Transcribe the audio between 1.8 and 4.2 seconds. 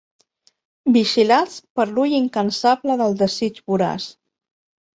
l'ull incansable del desig voraç.